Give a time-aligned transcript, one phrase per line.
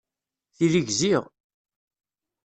[0.55, 1.23] Tili gziɣ.